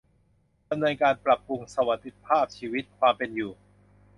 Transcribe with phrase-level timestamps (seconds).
[0.69, 3.51] ดำเนินการปรับปรุงสวัสดิภาพชีวิต ความเป็นอยู่